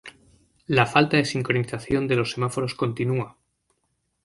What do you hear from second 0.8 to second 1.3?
falta de